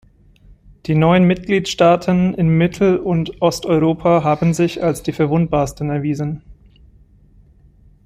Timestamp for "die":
0.87-0.95, 5.03-5.11